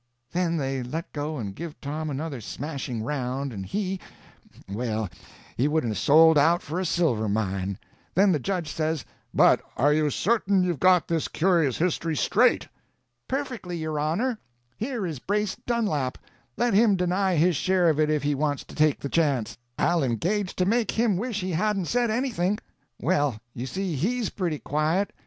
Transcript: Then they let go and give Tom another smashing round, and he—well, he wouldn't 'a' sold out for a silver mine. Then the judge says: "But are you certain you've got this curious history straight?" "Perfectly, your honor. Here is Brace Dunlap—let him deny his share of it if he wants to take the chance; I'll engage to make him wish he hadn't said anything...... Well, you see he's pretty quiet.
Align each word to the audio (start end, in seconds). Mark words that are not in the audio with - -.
Then 0.31 0.57
they 0.57 0.81
let 0.81 1.13
go 1.13 1.37
and 1.37 1.53
give 1.53 1.79
Tom 1.79 2.09
another 2.09 2.41
smashing 2.41 3.03
round, 3.03 3.53
and 3.53 3.63
he—well, 3.63 5.07
he 5.55 5.67
wouldn't 5.67 5.93
'a' 5.93 5.95
sold 5.95 6.39
out 6.39 6.63
for 6.63 6.79
a 6.79 6.85
silver 6.85 7.29
mine. 7.29 7.77
Then 8.15 8.31
the 8.31 8.39
judge 8.39 8.71
says: 8.73 9.05
"But 9.31 9.61
are 9.77 9.93
you 9.93 10.09
certain 10.09 10.63
you've 10.63 10.79
got 10.79 11.07
this 11.07 11.27
curious 11.27 11.77
history 11.77 12.15
straight?" 12.15 12.67
"Perfectly, 13.27 13.77
your 13.77 13.99
honor. 13.99 14.39
Here 14.75 15.05
is 15.05 15.19
Brace 15.19 15.55
Dunlap—let 15.67 16.73
him 16.73 16.95
deny 16.95 17.35
his 17.35 17.55
share 17.55 17.87
of 17.87 17.99
it 17.99 18.09
if 18.09 18.23
he 18.23 18.33
wants 18.33 18.63
to 18.63 18.73
take 18.73 19.01
the 19.01 19.07
chance; 19.07 19.55
I'll 19.77 20.01
engage 20.03 20.55
to 20.55 20.65
make 20.65 20.89
him 20.89 21.15
wish 21.15 21.41
he 21.41 21.51
hadn't 21.51 21.85
said 21.85 22.09
anything...... 22.09 22.57
Well, 22.99 23.39
you 23.53 23.67
see 23.67 23.93
he's 23.95 24.31
pretty 24.31 24.57
quiet. 24.57 25.13